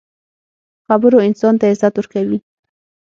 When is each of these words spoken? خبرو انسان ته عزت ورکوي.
خبرو 0.87 1.17
انسان 1.27 1.53
ته 1.59 1.65
عزت 1.71 1.93
ورکوي. 1.97 2.39